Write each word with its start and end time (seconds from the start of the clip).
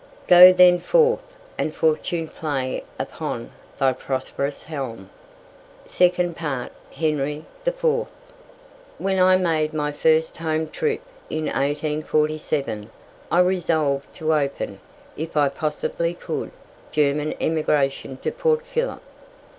"Go 0.27 0.51
then 0.51 0.79
forth, 0.79 1.21
and 1.59 1.75
fortune 1.75 2.27
play 2.27 2.83
upon 2.97 3.51
Thy 3.77 3.93
prosperous 3.93 4.63
helm." 4.63 5.11
2nd 5.85 6.35
part 6.35 6.71
Henry 6.89 7.45
IV. 7.67 8.07
When 8.97 9.19
I 9.19 9.37
made 9.37 9.73
my 9.75 9.91
first 9.91 10.37
Home 10.37 10.67
trip, 10.69 11.01
in 11.29 11.45
1847, 11.45 12.89
I 13.29 13.39
resolved 13.41 14.11
to 14.15 14.33
open, 14.33 14.79
if 15.15 15.37
I 15.37 15.49
possibly 15.49 16.15
could, 16.15 16.49
German 16.91 17.35
emigration 17.39 18.17
to 18.23 18.31
Port 18.31 18.65
Phillip. 18.65 19.03